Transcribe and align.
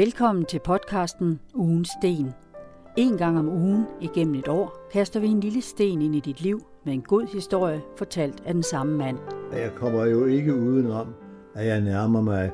Velkommen 0.00 0.44
til 0.44 0.60
podcasten 0.64 1.40
Ugens 1.54 1.88
Sten. 1.98 2.32
En 2.96 3.16
gang 3.18 3.38
om 3.38 3.48
ugen 3.48 3.86
igennem 4.00 4.34
et 4.34 4.48
år 4.48 4.88
kaster 4.92 5.20
vi 5.20 5.26
en 5.26 5.40
lille 5.40 5.62
sten 5.62 6.02
ind 6.02 6.14
i 6.14 6.20
dit 6.20 6.40
liv 6.40 6.60
med 6.84 6.92
en 6.92 7.02
god 7.02 7.26
historie 7.32 7.80
fortalt 7.98 8.42
af 8.46 8.54
den 8.54 8.62
samme 8.62 8.96
mand. 8.98 9.18
Jeg 9.52 9.72
kommer 9.76 10.04
jo 10.04 10.24
ikke 10.24 10.54
udenom, 10.54 11.14
at 11.54 11.66
jeg 11.66 11.80
nærmer 11.80 12.20
mig 12.20 12.50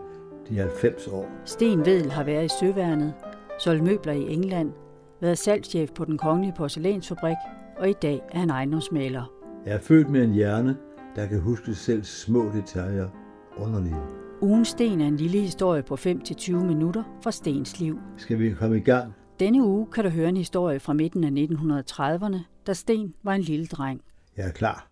de 0.48 0.58
90 0.58 1.06
år. 1.08 1.28
Sten 1.44 1.86
Vedel 1.86 2.10
har 2.10 2.24
været 2.24 2.44
i 2.44 2.48
Søværnet, 2.60 3.14
solgt 3.58 3.84
møbler 3.84 4.12
i 4.12 4.32
England, 4.32 4.72
været 5.20 5.38
salgschef 5.38 5.90
på 5.92 6.04
den 6.04 6.18
kongelige 6.18 6.54
porcelænsfabrik, 6.56 7.36
og 7.78 7.88
i 7.88 7.94
dag 8.02 8.22
er 8.32 8.38
han 8.38 8.50
ejendomsmaler. 8.50 9.32
Jeg 9.66 9.74
er 9.74 9.80
født 9.80 10.10
med 10.10 10.24
en 10.24 10.32
hjerne, 10.32 10.76
der 11.16 11.26
kan 11.26 11.40
huske 11.40 11.74
selv 11.74 12.04
små 12.04 12.50
detaljer 12.54 13.08
underlige. 13.56 14.25
Ugens 14.40 14.68
Sten 14.68 15.00
er 15.00 15.06
en 15.06 15.16
lille 15.16 15.40
historie 15.40 15.82
på 15.82 15.94
5-20 15.94 16.52
minutter 16.52 17.18
fra 17.22 17.32
Stens 17.32 17.80
liv. 17.80 17.98
Skal 18.16 18.38
vi 18.38 18.54
komme 18.54 18.76
i 18.76 18.80
gang? 18.80 19.12
Denne 19.40 19.62
uge 19.62 19.86
kan 19.92 20.04
du 20.04 20.10
høre 20.10 20.28
en 20.28 20.36
historie 20.36 20.80
fra 20.80 20.92
midten 20.92 21.24
af 21.24 21.30
1930'erne, 21.30 22.38
da 22.66 22.72
Sten 22.72 23.14
var 23.22 23.34
en 23.34 23.42
lille 23.42 23.66
dreng. 23.66 24.02
Jeg 24.36 24.48
er 24.48 24.52
klar. 24.52 24.90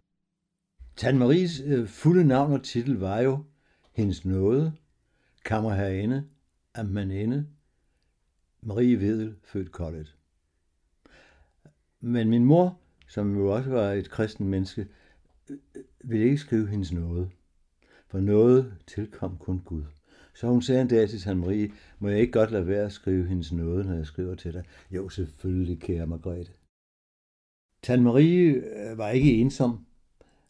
Tan 0.97 1.19
Maries 1.19 1.63
øh, 1.67 1.89
fulde 1.89 2.25
navn 2.25 2.53
og 2.53 2.63
titel 2.63 2.99
var 2.99 3.21
jo 3.21 3.45
Hendes 3.93 4.25
Nåde, 4.25 4.73
Kammerherinde, 5.45 6.25
Amtmaninde, 6.75 7.47
Marie 8.63 9.01
Vedel, 9.01 9.35
født 9.43 9.73
Kollet. 9.73 10.17
Men 12.01 12.31
min 12.31 12.45
mor, 12.45 12.79
som 13.09 13.37
jo 13.37 13.55
også 13.55 13.71
var 13.71 13.93
et 13.93 14.11
kristen 14.11 14.49
menneske, 14.49 14.87
øh, 15.51 15.57
ville 16.05 16.25
ikke 16.25 16.39
skrive 16.39 16.69
hendes 16.69 16.93
nåde. 16.93 17.31
For 18.15 18.21
noget 18.21 18.75
tilkom 18.87 19.37
kun 19.39 19.63
Gud. 19.65 19.83
Så 20.35 20.47
hun 20.47 20.63
sagde 20.63 20.83
en 20.83 20.89
dag 20.89 21.09
til 21.09 21.21
San 21.21 21.37
Marie, 21.37 21.73
må 21.99 22.09
jeg 22.09 22.21
ikke 22.21 22.33
godt 22.33 22.51
lade 22.51 22.67
være 22.67 22.85
at 22.85 22.93
skrive 22.93 23.27
hendes 23.27 23.53
nåde, 23.53 23.85
når 23.85 23.95
jeg 23.95 24.07
skriver 24.07 24.35
til 24.35 24.53
dig? 24.53 24.65
Jo, 24.91 25.09
selvfølgelig, 25.09 25.81
kære 25.81 26.07
Margrethe. 26.07 26.53
Tan 27.83 28.03
Marie 28.03 28.51
øh, 28.51 28.99
var 28.99 29.11
ikke 29.11 29.35
ensom. 29.35 29.87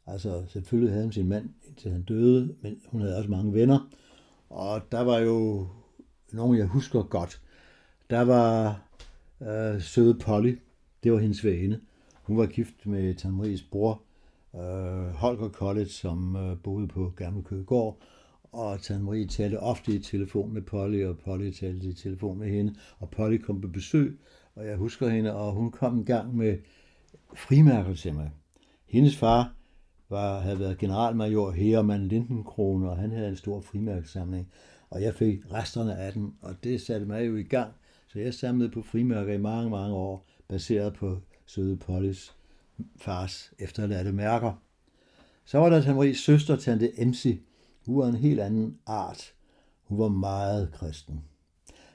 Altså, 0.07 0.45
selvfølgelig 0.49 0.93
havde 0.93 1.05
hun 1.05 1.13
sin 1.13 1.29
mand, 1.29 1.51
indtil 1.69 1.91
han 1.91 2.03
døde, 2.03 2.55
men 2.63 2.81
hun 2.87 3.01
havde 3.01 3.17
også 3.17 3.31
mange 3.31 3.55
venner. 3.55 3.91
Og 4.49 4.83
der 4.93 5.01
var 5.01 5.19
jo 5.19 5.69
nogen, 6.33 6.59
jeg 6.59 6.67
husker 6.67 7.03
godt. 7.03 7.43
Der 8.11 8.21
var 8.21 8.83
øh, 9.43 9.83
søde 9.83 10.15
Polly, 10.15 10.59
det 11.03 11.13
var 11.13 11.19
hendes 11.19 11.45
vane. 11.45 11.81
Hun 12.23 12.37
var 12.37 12.47
gift 12.47 12.87
med 12.87 13.15
Tan 13.15 13.33
Maries 13.33 13.63
bror, 13.63 14.03
øh, 14.55 15.15
Holger 15.15 15.49
College, 15.49 15.89
som 15.89 16.37
øh, 16.37 16.59
boede 16.63 16.89
på 16.89 17.13
Gamle 17.17 17.43
Køgegård, 17.43 17.99
og 18.53 18.81
Tante 18.81 19.05
Marie 19.05 19.27
talte 19.27 19.61
ofte 19.61 19.93
i 19.93 19.99
telefon 19.99 20.53
med 20.53 20.63
Polly, 20.63 21.05
og 21.05 21.19
Polly 21.19 21.51
talte 21.51 21.87
i 21.87 21.93
telefon 21.93 22.39
med 22.39 22.51
hende, 22.51 22.75
og 22.99 23.11
Polly 23.11 23.39
kom 23.39 23.61
på 23.61 23.69
besøg, 23.69 24.19
og 24.55 24.67
jeg 24.67 24.77
husker 24.77 25.09
hende, 25.09 25.35
og 25.35 25.53
hun 25.53 25.71
kom 25.71 25.99
en 25.99 26.05
gang 26.05 26.37
med 26.37 26.59
frimærker 27.37 27.95
til 27.95 28.15
mig. 28.15 28.31
Hendes 28.89 29.17
far 29.17 29.55
var, 30.09 30.41
havde 30.41 30.59
været 30.59 30.79
generalmajor 30.79 31.51
Hermann 31.51 32.09
Lindenkrone, 32.09 32.91
og 32.91 32.97
han 32.97 33.11
havde 33.11 33.29
en 33.29 33.37
stor 33.37 33.61
frimærkesamling, 33.61 34.49
og 34.91 35.03
jeg 35.03 35.15
fik 35.15 35.53
resterne 35.53 35.97
af 35.97 36.13
dem, 36.13 36.33
og 36.43 36.55
det 36.65 36.81
satte 36.81 37.07
mig 37.07 37.27
jo 37.27 37.37
i 37.37 37.43
gang, 37.43 37.73
så 38.07 38.19
jeg 38.19 38.35
samlede 38.35 38.71
på 38.71 38.83
frimærker 38.83 39.33
i 39.33 39.39
mange, 39.39 39.71
mange 39.71 39.95
år, 39.95 40.27
baseret 40.49 40.95
på 40.95 41.19
søde 41.47 41.77
Pollys 41.77 42.37
fars 42.97 43.53
efterladte 43.59 44.13
mærker. 44.13 44.53
Så 45.45 45.59
var 45.59 45.71
der 45.71 45.83
Tamris 45.83 46.19
søster, 46.19 46.57
tante 46.57 47.01
Emsi. 47.01 47.41
Hun 47.87 47.99
var 47.99 48.07
en 48.07 48.15
helt 48.15 48.41
anden 48.41 48.79
art. 48.87 49.33
Hun 49.85 49.99
var 49.99 50.09
meget 50.09 50.73
kristen. 50.73 51.21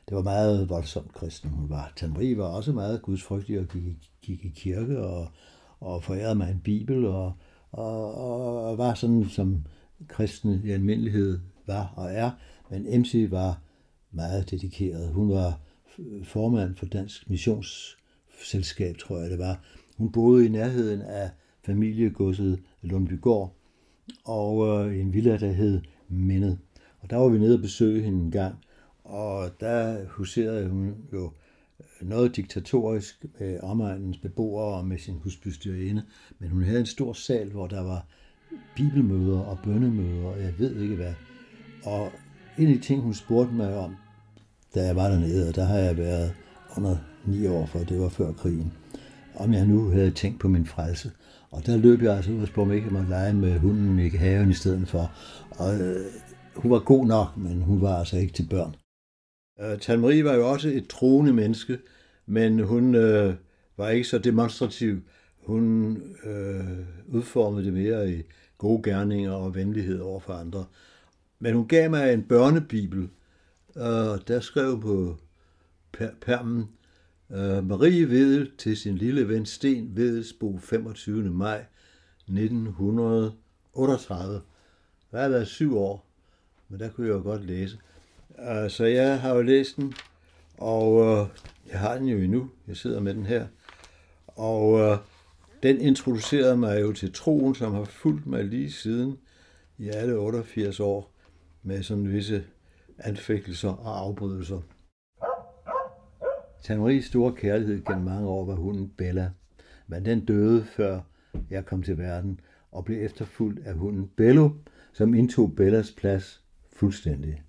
Det 0.09 0.15
var 0.15 0.23
meget 0.23 0.69
voldsomt 0.69 1.13
kristen, 1.13 1.49
hun 1.49 1.69
var. 1.69 1.93
Tamri 1.95 2.37
var 2.37 2.45
også 2.45 2.71
meget 2.71 3.01
gudsfrygtig 3.01 3.59
og 3.59 3.67
gik, 3.67 4.11
gik 4.21 4.45
i 4.45 4.49
kirke 4.55 4.99
og, 4.99 5.27
og 5.79 6.03
forærede 6.03 6.35
mig 6.35 6.51
en 6.51 6.61
bibel 6.63 7.05
og, 7.05 7.33
og, 7.71 8.13
og 8.65 8.77
var 8.77 8.93
sådan, 8.93 9.25
som 9.29 9.65
kristne 10.07 10.61
i 10.65 10.71
almindelighed 10.71 11.39
var 11.67 11.93
og 11.95 12.11
er. 12.11 12.31
Men 12.69 13.01
MC 13.01 13.27
var 13.29 13.61
meget 14.11 14.51
dedikeret. 14.51 15.13
Hun 15.13 15.29
var 15.29 15.59
formand 16.23 16.75
for 16.75 16.85
Dansk 16.85 17.29
Missionsselskab, 17.29 18.97
tror 18.97 19.17
jeg 19.19 19.29
det 19.29 19.39
var. 19.39 19.63
Hun 19.99 20.11
boede 20.11 20.45
i 20.45 20.49
nærheden 20.49 21.01
af 21.01 21.29
familiegodset 21.65 22.59
Lundbygård 22.81 23.55
og 24.25 24.67
øh, 24.67 24.99
en 24.99 25.13
villa, 25.13 25.37
der 25.37 25.51
hed 25.51 25.81
Mindet. 26.09 26.57
Og 26.99 27.09
der 27.09 27.17
var 27.17 27.27
vi 27.29 27.37
nede 27.37 27.55
og 27.55 27.61
besøge 27.61 28.03
hende 28.03 28.19
en 28.19 28.31
gang, 28.31 28.55
og 29.03 29.49
der 29.59 30.05
huserede 30.07 30.69
hun 30.69 30.95
jo 31.13 31.31
øh, 31.79 32.09
noget 32.09 32.35
diktatorisk 32.35 33.25
med 33.39 33.59
omegnens 33.63 34.17
beboere 34.17 34.77
og 34.77 34.85
med 34.85 34.97
sin 34.97 35.15
husbestyrerinde, 35.23 36.03
men 36.39 36.49
hun 36.49 36.63
havde 36.63 36.79
en 36.79 36.85
stor 36.85 37.13
sal, 37.13 37.51
hvor 37.51 37.67
der 37.67 37.81
var 37.81 38.05
bibelmøder 38.75 39.39
og 39.39 39.57
bønnemøder, 39.63 40.27
og 40.27 40.41
jeg 40.41 40.53
ved 40.59 40.81
ikke 40.81 40.95
hvad. 40.95 41.13
Og 41.83 42.11
en 42.57 42.67
af 42.67 42.73
de 42.73 42.81
ting, 42.81 43.01
hun 43.01 43.13
spurgte 43.13 43.53
mig 43.53 43.77
om, 43.77 43.95
da 44.75 44.85
jeg 44.85 44.95
var 44.95 45.09
dernede, 45.09 45.49
og 45.49 45.55
der 45.55 45.65
har 45.65 45.77
jeg 45.77 45.97
været 45.97 46.33
under 46.77 46.97
ni 47.25 47.47
år, 47.47 47.65
for 47.65 47.79
det 47.79 47.99
var 47.99 48.09
før 48.09 48.33
krigen, 48.33 48.73
om 49.39 49.53
jeg 49.53 49.65
nu 49.65 49.89
havde 49.89 50.11
tænkt 50.11 50.39
på 50.39 50.47
min 50.47 50.65
frelse. 50.65 51.11
Og 51.51 51.65
der 51.65 51.77
løb 51.77 52.01
jeg 52.01 52.15
altså 52.15 52.31
ud 52.31 52.41
og 52.41 52.47
spurgte, 52.47 52.67
om 52.67 52.69
jeg 52.69 52.77
ikke 52.77 52.93
måtte 52.93 53.09
lege 53.09 53.33
med 53.33 53.59
hunden 53.59 53.99
i 53.99 54.09
haven 54.09 54.49
i 54.49 54.53
stedet 54.53 54.87
for. 54.87 55.11
Og 55.49 55.81
øh, 55.81 56.05
hun 56.55 56.71
var 56.71 56.79
god 56.79 57.05
nok, 57.05 57.37
men 57.37 57.61
hun 57.61 57.81
var 57.81 57.95
altså 57.99 58.17
ikke 58.17 58.33
til 58.33 58.47
børn. 58.49 58.75
Øh, 59.61 59.79
Tan 59.79 59.99
Marie 59.99 60.25
var 60.25 60.33
jo 60.33 60.49
også 60.49 60.69
et 60.69 60.87
troende 60.87 61.33
menneske, 61.33 61.79
men 62.25 62.59
hun 62.59 62.95
øh, 62.95 63.33
var 63.77 63.89
ikke 63.89 64.07
så 64.07 64.17
demonstrativ. 64.17 65.01
Hun 65.45 65.97
øh, 66.23 66.77
udformede 67.07 67.65
det 67.65 67.73
mere 67.73 68.11
i 68.13 68.23
gode 68.57 68.83
gerninger 68.83 69.31
og 69.31 69.55
venlighed 69.55 69.99
over 69.99 70.19
for 70.19 70.33
andre. 70.33 70.65
Men 71.39 71.53
hun 71.53 71.67
gav 71.67 71.89
mig 71.89 72.13
en 72.13 72.23
børnebibel, 72.23 73.09
og 73.75 74.27
der 74.27 74.39
skrev 74.39 74.81
på 74.81 75.17
permen, 76.21 76.69
Øh, 77.31 77.67
Marie 77.67 78.09
Vedel 78.09 78.51
til 78.57 78.77
sin 78.77 78.95
lille 78.95 79.27
ven 79.27 79.45
Sten 79.45 79.95
Vedelsbo 79.95 80.57
25. 80.57 81.23
maj 81.23 81.65
1938. 82.27 84.41
Der 85.11 85.21
har 85.21 85.29
været 85.29 85.47
syv 85.47 85.77
år, 85.77 86.05
men 86.69 86.79
der 86.79 86.89
kunne 86.89 87.07
jeg 87.07 87.13
jo 87.13 87.21
godt 87.21 87.45
læse. 87.45 87.77
Øh, 88.39 88.69
så 88.69 88.85
jeg 88.85 89.21
har 89.21 89.35
jo 89.35 89.41
læst 89.41 89.77
den, 89.77 89.93
og 90.57 91.01
øh, 91.01 91.27
jeg 91.71 91.79
har 91.79 91.97
den 91.97 92.07
jo 92.07 92.17
endnu. 92.17 92.49
Jeg 92.67 92.77
sidder 92.77 92.99
med 92.99 93.13
den 93.13 93.25
her. 93.25 93.47
Og 94.27 94.97
den 95.63 95.81
introducerede 95.81 96.57
mig 96.57 96.81
jo 96.81 96.93
til 96.93 97.13
troen, 97.13 97.55
som 97.55 97.73
har 97.73 97.83
fulgt 97.83 98.27
mig 98.27 98.45
lige 98.45 98.71
siden 98.71 99.17
i 99.77 99.89
alle 99.89 100.13
88 100.13 100.79
år 100.79 101.11
med 101.63 101.83
sådan 101.83 102.13
visse 102.13 102.43
anfægtelser 102.97 103.69
og 103.69 103.99
afbrydelser. 103.99 104.61
Tanmaries 106.61 107.05
store 107.05 107.33
kærlighed 107.35 107.83
gennem 107.85 108.05
mange 108.05 108.27
år 108.27 108.45
var 108.45 108.55
hunden 108.55 108.91
Bella, 108.97 109.29
men 109.87 110.05
den 110.05 110.25
døde 110.25 110.65
før 110.65 110.99
jeg 111.49 111.65
kom 111.65 111.83
til 111.83 111.97
verden 111.97 112.39
og 112.71 112.85
blev 112.85 113.05
efterfulgt 113.05 113.67
af 113.67 113.73
hunden 113.73 114.09
Bello, 114.15 114.49
som 114.93 115.13
indtog 115.13 115.55
Bellas 115.55 115.91
plads 115.91 116.43
fuldstændig. 116.73 117.43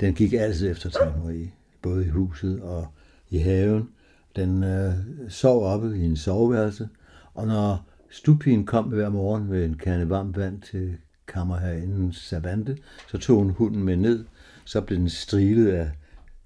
Den 0.00 0.14
gik 0.14 0.32
altid 0.32 0.70
efter 0.70 0.90
Tanmarie, 0.90 1.52
både 1.82 2.06
i 2.06 2.08
huset 2.08 2.62
og 2.62 2.86
i 3.30 3.38
haven. 3.38 3.88
Den 4.36 4.64
øh, 4.64 4.92
sov 5.28 5.64
oppe 5.64 5.98
i 5.98 6.04
en 6.04 6.16
soveværelse, 6.16 6.88
og 7.34 7.46
når 7.46 7.88
stupien 8.10 8.66
kom 8.66 8.84
hver 8.84 9.08
morgen 9.08 9.48
med 9.48 9.64
en 9.64 9.74
kande 9.74 10.10
varmt 10.10 10.36
vand 10.36 10.62
til 10.62 10.96
kammerherindens 11.26 12.16
savante, 12.16 12.78
så 13.08 13.18
tog 13.18 13.38
hun 13.38 13.50
hunden 13.50 13.82
med 13.82 13.96
ned, 13.96 14.24
så 14.64 14.80
blev 14.80 14.98
den 14.98 15.08
strilet 15.08 15.68
af 15.68 15.90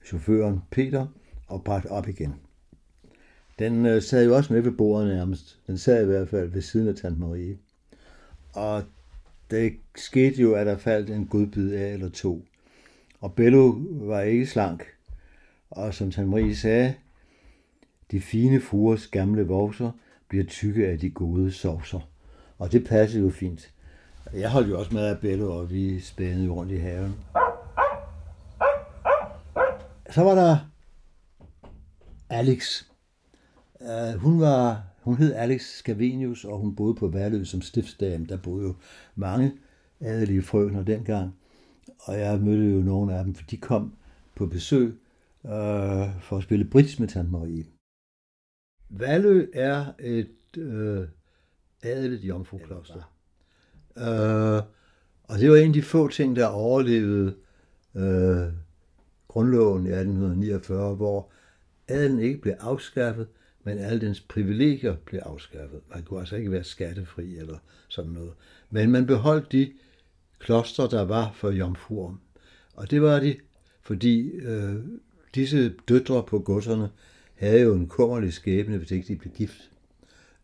chaufføren 0.04 0.62
Peter, 0.70 1.06
og 1.46 1.64
bragt 1.64 1.86
op 1.86 2.08
igen. 2.08 2.34
Den 3.58 3.86
øh, 3.86 4.02
sad 4.02 4.24
jo 4.24 4.36
også 4.36 4.52
med 4.52 4.62
ved 4.62 4.72
bordet 4.72 5.08
nærmest. 5.08 5.58
Den 5.66 5.78
sad 5.78 6.02
i 6.02 6.06
hvert 6.06 6.28
fald 6.28 6.48
ved 6.48 6.62
siden 6.62 6.88
af 6.88 6.94
Tante 6.94 7.20
Marie. 7.20 7.58
Og 8.54 8.82
det 9.50 9.76
skete 9.96 10.42
jo, 10.42 10.54
at 10.54 10.66
der 10.66 10.76
faldt 10.76 11.10
en 11.10 11.26
godbid 11.26 11.72
af 11.72 11.92
eller 11.92 12.08
to. 12.08 12.44
Og 13.20 13.34
Bello 13.34 13.74
var 13.90 14.20
ikke 14.20 14.46
slank. 14.46 14.84
Og 15.70 15.94
som 15.94 16.10
Tante 16.10 16.30
Marie 16.30 16.56
sagde, 16.56 16.94
de 18.10 18.20
fine 18.20 18.60
fruers 18.60 19.06
gamle 19.06 19.46
vokser 19.46 19.90
bliver 20.28 20.44
tykke 20.44 20.88
af 20.88 20.98
de 20.98 21.10
gode 21.10 21.52
sovser. 21.52 22.00
Og 22.58 22.72
det 22.72 22.84
passede 22.84 23.24
jo 23.24 23.30
fint. 23.30 23.72
Jeg 24.34 24.50
holdt 24.50 24.68
jo 24.68 24.78
også 24.78 24.94
med 24.94 25.06
af 25.06 25.18
Bello, 25.18 25.58
og 25.58 25.70
vi 25.70 26.00
spændede 26.00 26.48
rundt 26.48 26.72
i 26.72 26.76
haven. 26.76 27.14
Så 30.10 30.22
var 30.22 30.34
der 30.34 30.58
Alex. 32.30 32.84
Uh, 33.80 34.20
hun 34.20 34.40
var, 34.40 34.82
hun 35.02 35.16
hed 35.16 35.34
Alex 35.34 35.62
Scavenius, 35.62 36.44
og 36.44 36.58
hun 36.58 36.76
boede 36.76 36.94
på 36.94 37.08
Værløs 37.08 37.48
som 37.48 37.62
stiftsdame. 37.62 38.26
Der 38.26 38.36
boede 38.36 38.66
jo 38.66 38.74
mange 39.14 39.52
adelige 40.00 40.42
frøkner 40.42 40.84
dengang, 40.84 41.36
og 41.98 42.18
jeg 42.18 42.40
mødte 42.40 42.64
jo 42.64 42.82
nogle 42.82 43.14
af 43.14 43.24
dem, 43.24 43.34
for 43.34 43.44
de 43.44 43.56
kom 43.56 43.92
på 44.34 44.46
besøg 44.46 44.98
øh, 45.44 46.20
for 46.20 46.36
at 46.36 46.42
spille 46.42 46.64
bridge 46.64 47.02
med 47.02 47.08
Tante 47.08 47.30
Marie. 47.30 47.64
Valø 48.90 49.46
er 49.54 49.86
et 49.98 50.56
øh, 50.56 51.08
adeligt 51.82 52.22
jomfrukloster. 52.22 53.12
Øh, 53.98 54.62
og 55.24 55.38
det 55.38 55.50
var 55.50 55.56
en 55.56 55.68
af 55.68 55.72
de 55.72 55.82
få 55.82 56.08
ting, 56.08 56.36
der 56.36 56.46
overlevede 56.46 57.36
øh, 57.94 58.52
grundloven 59.28 59.86
i 59.86 59.90
1849, 59.90 60.94
hvor 60.94 61.30
adelen 61.88 62.20
ikke 62.20 62.40
blev 62.40 62.54
afskaffet, 62.60 63.26
men 63.64 63.78
alle 63.78 64.00
dens 64.00 64.20
privilegier 64.20 64.96
blev 64.96 65.20
afskaffet. 65.24 65.80
Man 65.94 66.02
kunne 66.02 66.20
altså 66.20 66.36
ikke 66.36 66.50
være 66.50 66.64
skattefri 66.64 67.36
eller 67.36 67.58
sådan 67.88 68.10
noget. 68.10 68.32
Men 68.70 68.90
man 68.90 69.06
beholdt 69.06 69.52
de 69.52 69.72
kloster, 70.38 70.86
der 70.86 71.02
var 71.02 71.32
for 71.34 71.50
jomfruer. 71.50 72.14
Og 72.74 72.90
det 72.90 73.02
var 73.02 73.20
de, 73.20 73.36
fordi 73.82 74.28
øh, 74.28 74.74
disse 75.34 75.74
døtre 75.88 76.22
på 76.22 76.38
godserne 76.38 76.88
havde 77.34 77.60
jo 77.60 77.74
en 77.74 77.88
kummerlig 77.88 78.32
skæbne, 78.32 78.78
hvis 78.78 78.90
ikke 78.90 79.08
de 79.08 79.16
blev 79.16 79.32
gift. 79.32 79.70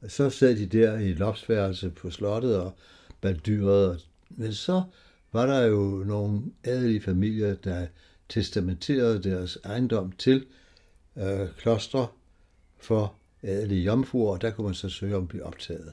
Så 0.08 0.30
sad 0.30 0.56
de 0.56 0.66
der 0.66 0.98
i 0.98 1.12
lopsværelse 1.12 1.18
loftsværelse 1.18 1.90
på 1.90 2.10
slottet 2.10 2.56
og 2.56 2.74
baldyrede. 3.20 3.98
Men 4.30 4.52
så 4.52 4.82
var 5.32 5.46
der 5.46 5.66
jo 5.66 6.04
nogle 6.06 6.42
adelige 6.64 7.00
familier, 7.00 7.54
der 7.54 7.86
testamenterede 8.28 9.22
deres 9.22 9.58
ejendom 9.64 10.12
til 10.12 10.46
øh, 11.16 11.48
klostre 11.58 12.06
for 12.78 13.14
adelige 13.42 13.84
jomfruer, 13.84 14.32
og 14.32 14.42
der 14.42 14.50
kunne 14.50 14.64
man 14.64 14.74
så 14.74 14.88
søge 14.88 15.16
om 15.16 15.22
at 15.22 15.28
blive 15.28 15.44
optaget. 15.44 15.92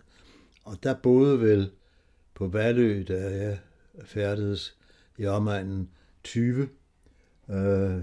Og 0.64 0.78
der 0.84 0.94
boede 0.94 1.40
vel 1.40 1.72
på 2.34 2.48
Valø, 2.48 3.04
da 3.08 3.44
jeg 3.44 3.60
færdedes 4.06 4.78
i 5.18 5.26
omegnen 5.26 5.90
20, 6.24 6.70
øh, 7.50 8.02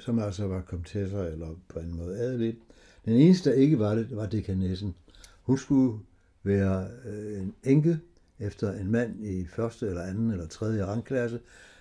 som 0.00 0.18
altså 0.18 0.46
var 0.46 0.60
komtesser 0.60 1.24
eller 1.24 1.60
på 1.68 1.78
en 1.78 1.96
måde 1.96 2.18
adelige. 2.18 2.56
Den 3.04 3.12
eneste, 3.12 3.50
der 3.50 3.56
ikke 3.56 3.78
var 3.78 3.94
det, 3.94 4.16
var 4.16 4.26
dekanessen. 4.26 4.94
Hun 5.42 5.58
skulle 5.58 5.98
være 6.42 6.88
øh, 7.04 7.42
en 7.42 7.54
enke 7.64 7.98
efter 8.38 8.72
en 8.72 8.90
mand 8.90 9.24
i 9.24 9.46
første 9.46 9.86
eller 9.86 10.02
anden 10.02 10.30
eller 10.30 10.46
tredje 10.46 10.84
rangklasse, 10.84 11.40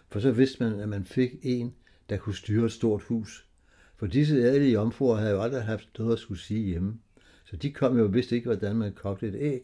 for 0.09 0.19
så 0.19 0.31
vidste 0.31 0.63
man, 0.63 0.79
at 0.79 0.89
man 0.89 1.05
fik 1.05 1.31
en, 1.41 1.73
der 2.09 2.17
kunne 2.17 2.35
styre 2.35 2.65
et 2.65 2.71
stort 2.71 3.01
hus. 3.01 3.47
For 3.97 4.07
disse 4.07 4.35
adelige 4.43 4.73
jomfruer 4.73 5.15
havde 5.15 5.31
jo 5.31 5.41
aldrig 5.41 5.63
haft 5.63 5.89
noget 5.99 6.13
at 6.13 6.19
skulle 6.19 6.39
sige 6.39 6.65
hjemme. 6.65 6.99
Så 7.45 7.55
de 7.55 7.71
kom 7.71 7.97
jo 7.97 8.03
og 8.03 8.13
vidste 8.13 8.35
ikke, 8.35 8.47
hvordan 8.47 8.75
man 8.75 8.93
kogte 8.93 9.27
et 9.27 9.35
æg. 9.35 9.61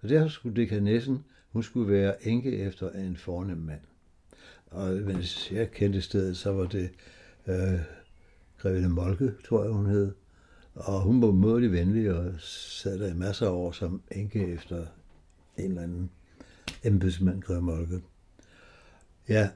Så 0.00 0.08
derfor 0.08 0.28
skulle 0.28 0.62
dekanessen, 0.62 1.24
hun 1.52 1.62
skulle 1.62 1.92
være 1.92 2.26
enke 2.26 2.56
efter 2.56 2.90
en 2.90 3.16
fornem 3.16 3.58
mand. 3.58 3.80
Og 4.66 4.88
hvis 4.88 5.52
jeg 5.52 5.70
kendte 5.70 6.02
stedet, 6.02 6.36
så 6.36 6.52
var 6.52 6.66
det 6.66 6.90
øh, 7.46 7.80
Grevinde 8.58 8.88
Molke, 8.88 9.32
tror 9.48 9.62
jeg, 9.62 9.72
hun 9.72 9.86
hed. 9.86 10.12
Og 10.74 11.00
hun 11.00 11.22
var 11.22 11.30
mådelig 11.30 11.72
venlig 11.72 12.12
og 12.14 12.34
sad 12.40 12.98
der 12.98 13.10
i 13.10 13.14
masser 13.14 13.46
af 13.46 13.50
år 13.50 13.72
som 13.72 14.02
enke 14.10 14.46
efter 14.46 14.86
en 15.56 15.64
eller 15.64 15.82
anden 15.82 16.10
embedsmand, 16.84 17.42
Greve 17.42 17.62
Molke. 17.62 18.00
Ja, 19.28 19.50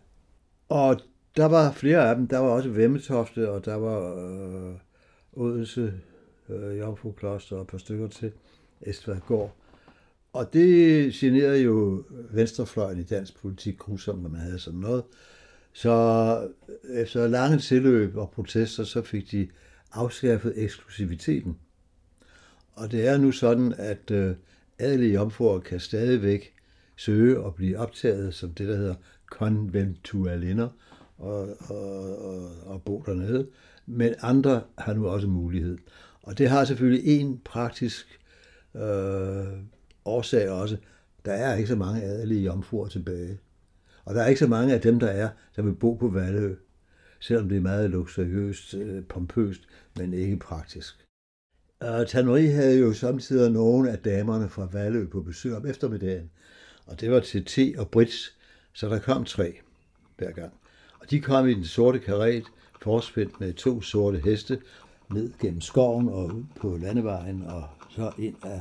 og 0.69 1.01
der 1.37 1.45
var 1.45 1.73
flere 1.73 2.11
af 2.11 2.17
dem. 2.17 2.27
Der 2.29 2.39
var 2.39 2.49
også 2.49 2.69
Vemmetofte, 2.69 3.51
og 3.51 3.65
der 3.65 3.75
var 3.75 4.15
øh, 4.17 4.75
Odense, 5.33 5.93
øh, 6.49 6.79
Jomfru 6.79 7.13
Kloster 7.13 7.57
og 7.57 7.63
et 7.63 7.69
par 7.69 7.79
stykker 7.79 8.09
til 8.09 8.33
Estvadgård. 8.81 9.57
Og 10.33 10.53
det 10.53 11.13
generede 11.13 11.63
jo 11.63 12.05
venstrefløjen 12.31 12.99
i 12.99 13.03
dansk 13.03 13.41
politik 13.41 13.79
grusomt, 13.79 14.23
når 14.23 14.31
man 14.31 14.41
havde 14.41 14.59
sådan 14.59 14.81
noget. 14.81 15.05
Så 15.73 15.91
øh, 16.85 17.01
efter 17.01 17.29
lange 17.29 17.59
tilløb 17.59 18.17
og 18.17 18.31
protester, 18.31 18.85
så 18.85 19.03
fik 19.03 19.31
de 19.31 19.49
afskaffet 19.93 20.53
eksklusiviteten. 20.57 21.59
Og 22.75 22.93
det 22.93 23.09
er 23.09 23.19
nu 23.19 23.33
sådan, 23.33 23.75
at 23.79 24.11
øh, 24.11 24.35
adelige 24.79 25.13
jomfruer 25.13 25.61
kan 25.61 25.81
stadigvæk 25.81 26.55
søge 26.97 27.41
og 27.41 27.55
blive 27.55 27.79
optaget 27.79 28.35
som 28.35 28.55
det, 28.55 28.69
der 28.69 28.77
hedder 28.77 28.95
konventualinder 29.31 30.69
og, 31.23 31.49
og, 31.71 32.19
og, 32.19 32.51
og 32.67 32.83
bo 32.83 33.03
dernede. 33.07 33.47
Men 33.87 34.15
andre 34.21 34.63
har 34.79 34.95
nu 34.95 35.09
også 35.09 35.27
mulighed. 35.27 35.79
Og 36.23 36.39
det 36.39 36.49
har 36.49 36.65
selvfølgelig 36.65 37.21
en 37.21 37.41
praktisk 37.45 38.21
øh, 38.75 39.47
årsag 40.05 40.51
også. 40.51 40.77
Der 41.25 41.33
er 41.33 41.57
ikke 41.57 41.69
så 41.69 41.77
mange 41.77 42.03
adelige 42.03 42.45
jomfruer 42.45 42.89
tilbage. 42.89 43.39
Og 44.05 44.15
der 44.15 44.23
er 44.23 44.27
ikke 44.27 44.39
så 44.39 44.47
mange 44.47 44.75
af 44.75 44.81
dem, 44.81 45.01
der 45.01 45.07
er, 45.07 45.29
der 45.57 45.63
vil 45.63 45.75
bo 45.75 45.95
på 45.95 46.09
Valø, 46.09 46.55
selvom 47.21 47.49
det 47.49 47.57
er 47.57 47.61
meget 47.61 47.91
luksuriøst, 47.91 48.75
øh, 48.75 49.05
pompøst, 49.05 49.61
men 49.99 50.15
ikke 50.15 50.37
praktisk. 50.37 51.07
Øh, 51.83 51.89
og 51.91 52.09
Tannery 52.09 52.49
havde 52.49 52.79
jo 52.79 52.93
samtidig 52.93 53.51
nogle 53.51 53.91
af 53.91 53.99
damerne 53.99 54.49
fra 54.49 54.69
Valø 54.73 55.07
på 55.07 55.23
besøg 55.23 55.55
om 55.55 55.67
eftermiddagen, 55.67 56.31
og 56.87 57.01
det 57.01 57.11
var 57.11 57.21
til 57.21 57.45
te 57.45 57.75
og 57.79 57.89
brits, 57.89 58.37
så 58.73 58.89
der 58.89 58.99
kom 58.99 59.25
tre 59.25 59.61
hver 60.19 60.33
gang. 60.33 60.53
Og 61.03 61.11
de 61.11 61.21
kom 61.21 61.49
i 61.49 61.55
den 61.55 61.65
sorte 61.65 61.99
karet, 61.99 62.45
forspændt 62.83 63.41
med 63.41 63.53
to 63.53 63.81
sorte 63.81 64.21
heste, 64.25 64.59
ned 65.13 65.33
gennem 65.41 65.61
skoven 65.61 66.09
og 66.09 66.25
ud 66.25 66.45
på 66.61 66.77
landevejen, 66.77 67.43
og 67.43 67.65
så 67.91 68.13
ind 68.19 68.35
af 68.43 68.61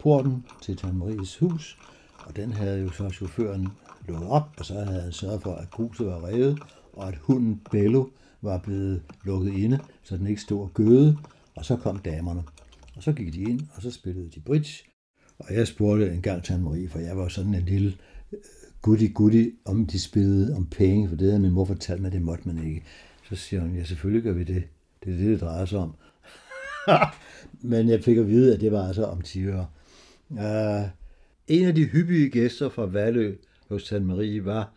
porten 0.00 0.44
til 0.62 0.76
Tamaries 0.76 1.38
hus, 1.38 1.78
og 2.26 2.36
den 2.36 2.52
havde 2.52 2.80
jo 2.80 2.90
så 2.90 3.10
chaufføren 3.10 3.68
lukket 4.08 4.28
op, 4.28 4.48
og 4.58 4.64
så 4.64 4.74
havde 4.74 5.00
han 5.00 5.12
sørget 5.12 5.42
for, 5.42 5.54
at 5.54 5.70
gruset 5.70 6.06
var 6.06 6.26
revet, 6.26 6.58
og 6.92 7.08
at 7.08 7.16
hunden 7.16 7.60
Bello 7.70 8.04
var 8.42 8.58
blevet 8.58 9.02
lukket 9.24 9.52
inde, 9.52 9.80
så 10.02 10.16
den 10.16 10.26
ikke 10.26 10.40
stod 10.40 10.60
og 10.62 10.70
gøde, 10.74 11.18
og 11.54 11.64
så 11.64 11.76
kom 11.76 11.98
damerne. 11.98 12.42
Og 12.96 13.02
så 13.02 13.12
gik 13.12 13.32
de 13.32 13.40
ind, 13.40 13.60
og 13.74 13.82
så 13.82 13.90
spillede 13.90 14.30
de 14.34 14.40
bridge, 14.40 14.84
og 15.38 15.54
jeg 15.54 15.66
spurgte 15.66 16.12
en 16.12 16.22
gang 16.22 16.44
til 16.44 16.52
Anne-Marie, 16.52 16.88
for 16.88 16.98
jeg 16.98 17.16
var 17.16 17.28
sådan 17.28 17.54
en 17.54 17.64
lille 17.64 17.94
øh, 18.32 18.38
goody 18.82 19.14
goody, 19.14 19.54
om 19.64 19.86
de 19.86 20.00
spillede 20.00 20.56
om 20.56 20.66
penge, 20.66 21.08
for 21.08 21.16
det 21.16 21.26
havde 21.26 21.40
min 21.40 21.52
mor 21.52 21.64
fortalt 21.64 22.02
mig, 22.02 22.12
det 22.12 22.22
måtte 22.22 22.48
man 22.48 22.66
ikke. 22.66 22.84
Så 23.28 23.36
siger 23.36 23.60
hun, 23.60 23.76
ja 23.76 23.84
selvfølgelig 23.84 24.22
gør 24.22 24.32
vi 24.32 24.44
det. 24.44 24.64
Det 25.04 25.12
er 25.12 25.16
det, 25.16 25.26
det 25.26 25.40
drejer 25.40 25.64
sig 25.64 25.78
om. 25.78 25.94
Men 27.70 27.88
jeg 27.88 28.04
fik 28.04 28.16
at 28.16 28.28
vide, 28.28 28.54
at 28.54 28.60
det 28.60 28.72
var 28.72 28.88
altså 28.88 29.04
om 29.04 29.22
10 29.22 29.48
år. 29.48 29.76
Uh, 30.30 30.88
en 31.48 31.66
af 31.66 31.74
de 31.74 31.84
hyppige 31.84 32.30
gæster 32.30 32.68
fra 32.68 32.86
Valø 32.86 33.36
hos 33.68 33.86
San 33.86 34.04
Marie 34.04 34.44
var 34.44 34.72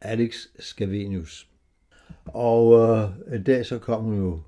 Alex 0.00 0.34
Scavenius. 0.58 1.48
Og 2.24 2.68
uh, 2.68 3.34
en 3.34 3.42
dag 3.42 3.66
så 3.66 3.78
kom 3.78 4.04
hun 4.04 4.16
jo, 4.18 4.40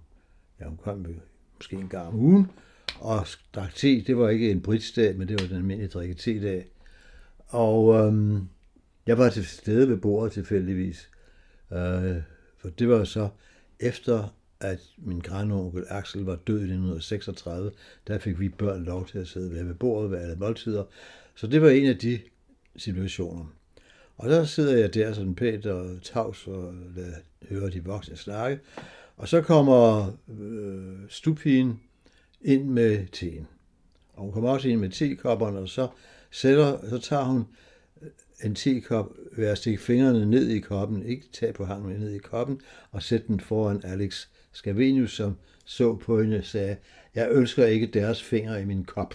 ja 0.61 0.65
hun 0.69 0.77
kom 0.77 1.07
måske 1.57 1.77
en 1.77 1.89
gang 1.89 2.09
om 2.09 2.15
ugen, 2.15 2.47
og 3.01 3.27
drak 3.55 3.75
te. 3.75 4.01
Det 4.01 4.17
var 4.17 4.29
ikke 4.29 4.51
en 4.51 4.61
britsdag, 4.61 5.17
men 5.17 5.29
det 5.29 5.41
var 5.41 5.47
den 5.47 5.57
almindelige 5.57 5.89
drikke 5.89 6.15
te-dag. 6.15 6.67
Og 7.49 7.87
um, 7.87 8.49
jeg 9.07 9.19
var 9.19 9.31
til 9.31 9.47
stede 9.47 9.89
ved 9.89 9.97
bordet 9.97 10.33
tilfældigvis. 10.33 11.11
øh, 11.73 12.17
for 12.59 12.69
det 12.69 12.89
var 12.89 13.05
så 13.05 13.29
efter 13.81 14.35
at 14.61 14.81
min 14.99 15.21
grandonkel 15.21 15.85
Axel 15.89 16.25
var 16.25 16.37
død 16.37 16.59
i 16.59 16.63
1936, 16.63 17.73
der 18.07 18.19
fik 18.19 18.41
vi 18.41 18.49
børn 18.49 18.85
lov 18.85 19.07
til 19.07 19.19
at 19.19 19.29
sidde 19.29 19.67
ved 19.67 19.75
bordet 19.75 20.11
ved 20.11 20.19
alle 20.19 20.37
måltider. 20.37 20.85
Så 21.35 21.47
det 21.47 21.63
var 21.63 21.69
en 21.69 21.87
af 21.87 21.99
de 21.99 22.21
situationer. 22.77 23.47
Og 24.17 24.31
så 24.31 24.45
sidder 24.45 24.77
jeg 24.77 24.95
der 24.95 25.13
sådan 25.13 25.35
pænt 25.35 25.67
og 25.67 26.03
tavs 26.03 26.47
og 26.47 26.75
lader 26.97 27.17
høre 27.49 27.71
de 27.71 27.85
voksne 27.85 28.17
snakke. 28.17 28.61
Og 29.17 29.29
så 29.29 29.43
kommer 29.43 30.07
øh, 30.41 30.97
stupigen 31.09 31.81
ind 32.43 32.65
med 32.69 33.07
teen. 33.13 33.47
Og 34.15 34.23
hun 34.23 34.33
kommer 34.33 34.51
også 34.51 34.69
ind 34.69 34.81
med 34.81 34.91
tekopperne, 34.91 35.59
og 35.59 35.69
så, 35.69 35.89
sætter, 36.31 36.89
så 36.91 36.99
tager 36.99 37.25
hun 37.25 37.45
en 38.45 38.55
tekop 38.55 39.13
ved 39.37 39.47
at 39.47 39.59
stikke 39.59 39.83
fingrene 39.83 40.27
ned 40.27 40.49
i 40.49 40.61
koppen, 40.61 41.07
ikke 41.07 41.27
tage 41.33 41.53
på 41.53 41.65
hangen, 41.65 41.89
men 41.89 42.01
ned 42.01 42.13
i 42.13 42.19
koppen, 42.19 42.61
og 42.91 43.03
sætte 43.03 43.27
den 43.27 43.41
foran 43.41 43.81
Alex 43.85 44.27
Scavenius, 44.53 45.13
som 45.13 45.37
så 45.65 45.97
på 45.97 46.21
hende, 46.21 46.43
sagde, 46.43 46.77
jeg 47.15 47.29
ønsker 47.31 47.67
ikke 47.67 47.87
deres 47.87 48.23
fingre 48.23 48.63
i 48.63 48.65
min 48.65 48.85
kop. 48.85 49.15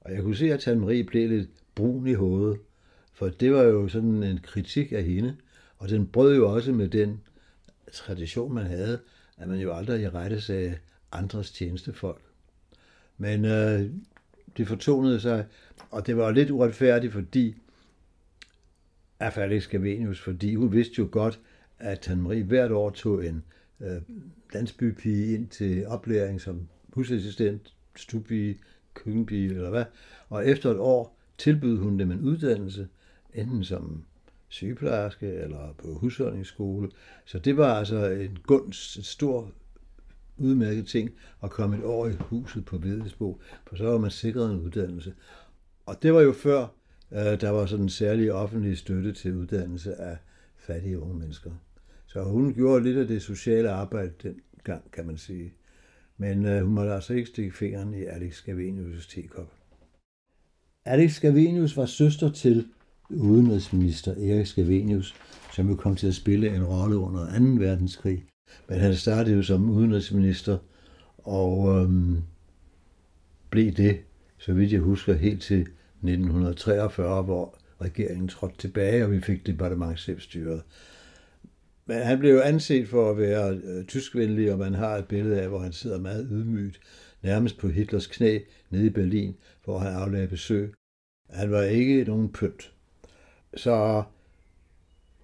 Og 0.00 0.12
jeg 0.12 0.22
kunne 0.22 0.36
se, 0.36 0.52
at 0.52 0.60
Tan 0.60 0.80
Marie 0.80 1.04
blev 1.04 1.28
lidt 1.28 1.48
brun 1.74 2.06
i 2.06 2.12
hovedet, 2.12 2.60
for 3.12 3.28
det 3.28 3.52
var 3.52 3.62
jo 3.62 3.88
sådan 3.88 4.22
en 4.22 4.38
kritik 4.42 4.92
af 4.92 5.04
hende, 5.04 5.36
og 5.78 5.88
den 5.88 6.06
brød 6.06 6.36
jo 6.36 6.54
også 6.54 6.72
med 6.72 6.88
den 6.88 7.20
tradition, 7.92 8.54
man 8.54 8.66
havde, 8.66 9.00
at 9.36 9.48
man 9.48 9.58
jo 9.58 9.74
aldrig 9.74 10.02
i 10.02 10.08
rette 10.08 10.40
sagde 10.40 10.78
andres 11.12 11.50
tjenestefolk. 11.50 12.22
Men 13.18 13.44
øh, 13.44 13.90
det 14.56 14.68
fortonede 14.68 15.20
sig, 15.20 15.46
og 15.90 16.06
det 16.06 16.16
var 16.16 16.30
lidt 16.30 16.50
uretfærdigt, 16.50 17.12
fordi 17.12 17.56
af 19.20 19.32
Felix 19.32 19.62
Scavenius, 19.62 20.20
fordi 20.20 20.54
hun 20.54 20.72
vidste 20.72 20.94
jo 20.98 21.08
godt, 21.10 21.40
at 21.78 22.06
han 22.06 22.22
Marie 22.22 22.42
hvert 22.42 22.72
år 22.72 22.90
tog 22.90 23.26
en 23.26 23.44
øh, 23.80 24.02
landsbypige 24.52 25.34
ind 25.34 25.48
til 25.48 25.86
oplæring 25.86 26.40
som 26.40 26.68
husassistent, 26.92 27.74
stupige, 27.96 28.58
køkkenpige 28.94 29.54
eller 29.54 29.70
hvad. 29.70 29.84
Og 30.28 30.46
efter 30.46 30.70
et 30.70 30.78
år 30.78 31.18
tilbød 31.38 31.78
hun 31.78 31.98
dem 31.98 32.10
en 32.10 32.20
uddannelse, 32.20 32.88
enten 33.34 33.64
som 33.64 34.04
sygeplejerske 34.48 35.26
eller 35.26 35.74
på 35.78 35.94
husholdningsskole. 35.94 36.90
Så 37.24 37.38
det 37.38 37.56
var 37.56 37.74
altså 37.74 38.06
en 38.06 38.38
gunst, 38.46 38.96
en 38.96 39.02
stor 39.02 39.52
udmærket 40.38 40.86
ting 40.86 41.10
at 41.42 41.50
komme 41.50 41.76
et 41.76 41.84
år 41.84 42.08
i 42.08 42.12
huset 42.20 42.64
på 42.64 42.78
Vedesbo, 42.78 43.40
for 43.66 43.76
så 43.76 43.84
var 43.84 43.98
man 43.98 44.10
sikret 44.10 44.50
en 44.50 44.60
uddannelse. 44.60 45.14
Og 45.86 46.02
det 46.02 46.14
var 46.14 46.20
jo 46.20 46.32
før, 46.32 46.66
øh, 47.12 47.40
der 47.40 47.50
var 47.50 47.66
sådan 47.66 47.84
en 47.84 47.88
særlig 47.88 48.32
offentlig 48.32 48.78
støtte 48.78 49.12
til 49.12 49.34
uddannelse 49.34 49.94
af 49.94 50.16
fattige 50.58 51.00
unge 51.00 51.18
mennesker. 51.18 51.50
Så 52.06 52.22
hun 52.22 52.54
gjorde 52.54 52.84
lidt 52.84 52.98
af 52.98 53.06
det 53.06 53.22
sociale 53.22 53.70
arbejde 53.70 54.12
dengang, 54.22 54.90
kan 54.92 55.06
man 55.06 55.18
sige. 55.18 55.54
Men 56.18 56.46
øh, 56.46 56.62
hun 56.62 56.74
måtte 56.74 56.92
altså 56.92 57.14
ikke 57.14 57.28
stikke 57.28 57.56
fingeren 57.56 57.94
i 57.94 58.04
Alex 58.04 58.42
Scavenius' 58.42 59.14
tekop. 59.14 59.52
Alex 60.84 61.12
Scavenius 61.12 61.76
var 61.76 61.86
søster 61.86 62.30
til 62.30 62.68
udenrigsminister 63.10 64.12
Erik 64.12 64.46
Scavenius, 64.46 65.14
som 65.52 65.68
jo 65.68 65.74
kom 65.74 65.96
til 65.96 66.06
at 66.06 66.14
spille 66.14 66.56
en 66.56 66.64
rolle 66.64 66.96
under 66.96 67.38
2. 67.38 67.44
verdenskrig. 67.44 68.26
Men 68.68 68.78
han 68.78 68.94
startede 68.94 69.36
jo 69.36 69.42
som 69.42 69.70
udenrigsminister, 69.70 70.58
og 71.18 71.80
øhm, 71.82 72.22
blev 73.50 73.72
det, 73.72 74.00
så 74.38 74.52
vidt 74.52 74.72
jeg 74.72 74.80
husker, 74.80 75.14
helt 75.14 75.42
til 75.42 75.60
1943, 75.60 77.22
hvor 77.22 77.58
regeringen 77.80 78.28
trådte 78.28 78.58
tilbage, 78.58 79.04
og 79.04 79.12
vi 79.12 79.20
fik 79.20 79.46
departementchefstyret. 79.46 80.62
Men 81.86 81.96
han 81.96 82.18
blev 82.18 82.34
jo 82.34 82.40
anset 82.40 82.88
for 82.88 83.10
at 83.10 83.18
være 83.18 83.60
øh, 83.64 83.84
tyskvenlig, 83.84 84.52
og 84.52 84.58
man 84.58 84.74
har 84.74 84.96
et 84.96 85.08
billede 85.08 85.40
af, 85.40 85.48
hvor 85.48 85.58
han 85.58 85.72
sidder 85.72 86.00
meget 86.00 86.28
ydmygt, 86.30 86.80
nærmest 87.22 87.58
på 87.58 87.68
Hitlers 87.68 88.06
knæ 88.06 88.38
nede 88.70 88.86
i 88.86 88.90
Berlin, 88.90 89.36
hvor 89.64 89.78
han 89.78 89.92
aflagde 89.92 90.28
besøg. 90.28 90.74
Han 91.30 91.50
var 91.50 91.62
ikke 91.62 92.04
nogen 92.04 92.32
pynt. 92.32 92.72
Så 93.56 94.02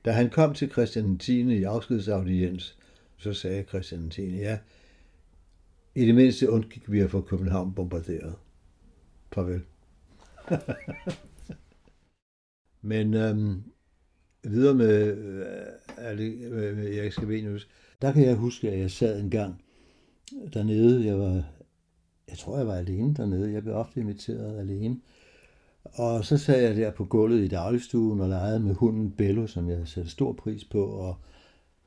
da 0.05 0.11
han 0.11 0.31
kom 0.31 0.55
til 0.55 0.71
Christian 0.71 1.19
10. 1.19 1.59
i 1.59 1.63
afskedsaudiens, 1.63 2.77
så 3.23 3.33
sagde 3.33 3.63
Christian 3.63 4.11
10. 4.11 4.37
ja, 4.37 4.59
i 5.95 6.07
det 6.07 6.15
mindste 6.15 6.51
undgik 6.51 6.93
vi 6.93 7.01
at 7.01 7.11
få 7.11 7.21
København 7.21 7.75
bombarderet. 7.75 8.35
Farvel. 9.33 9.63
Men 12.83 13.15
øhm, 13.15 13.63
videre 14.45 14.75
med, 14.75 15.17
øh, 15.17 16.77
med 16.77 16.95
Erik 16.95 17.13
Skavenius, 17.13 17.69
der 18.03 18.13
kan 18.13 18.23
jeg 18.23 18.37
huske, 18.37 18.71
at 18.71 18.79
jeg 18.79 18.91
sad 18.91 19.21
en 19.21 19.31
gang 19.31 19.63
dernede. 20.55 21.07
Jeg 21.07 21.19
var, 21.19 21.45
jeg 22.29 22.39
tror, 22.39 22.57
jeg 22.57 22.67
var 22.67 22.77
alene 22.77 23.15
dernede. 23.15 23.53
Jeg 23.53 23.63
blev 23.63 23.75
ofte 23.75 24.01
inviteret 24.01 24.59
alene. 24.59 25.01
Og 25.85 26.25
så 26.25 26.39
sad 26.39 26.63
jeg 26.63 26.77
der 26.77 26.91
på 26.91 27.05
gulvet 27.05 27.45
i 27.45 27.49
dagligstuen 27.49 28.21
og 28.21 28.29
legede 28.29 28.61
med 28.61 28.75
hunden 28.75 29.11
Bello, 29.11 29.47
som 29.47 29.69
jeg 29.69 29.89
satte 29.89 30.11
stor 30.11 30.33
pris 30.33 30.65
på. 30.65 30.85
Og 30.85 31.17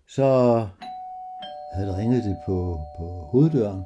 så 0.07 0.67
havde 1.75 1.97
ringet 1.97 2.23
det 2.23 2.37
på, 2.45 2.81
på 2.97 3.05
hoveddøren, 3.31 3.83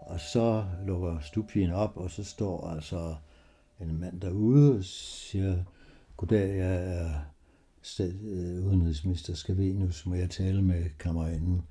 og 0.00 0.20
så 0.20 0.64
lukker 0.86 1.18
stupigen 1.20 1.70
op, 1.70 1.96
og 1.96 2.10
så 2.10 2.24
står 2.24 2.68
altså 2.68 3.14
en 3.80 4.00
mand 4.00 4.20
derude 4.20 4.76
og 4.76 4.84
siger, 4.84 5.56
goddag, 6.16 6.56
jeg 6.56 6.96
er 6.96 7.10
øh, 8.00 8.66
udenrigsminister 8.66 9.34
Skavenius, 9.34 10.06
må 10.06 10.14
jeg 10.14 10.30
tale 10.30 10.62
med 10.62 10.84
kammerinden. 10.98 11.62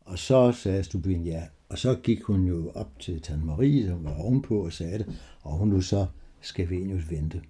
Og 0.00 0.18
så 0.18 0.52
sagde 0.52 0.82
stupigen 0.82 1.24
ja, 1.24 1.42
og 1.68 1.78
så 1.78 1.94
gik 2.02 2.22
hun 2.22 2.44
jo 2.44 2.72
op 2.74 2.98
til 2.98 3.20
Tan 3.20 3.46
Marie, 3.46 3.88
som 3.88 4.04
var 4.04 4.14
ovenpå 4.14 4.64
og 4.64 4.72
sagde 4.72 4.98
det, 4.98 5.18
og 5.42 5.52
hun 5.52 5.68
nu 5.68 5.80
så 5.80 6.06
Skavenius 6.40 7.10
vente. 7.10 7.42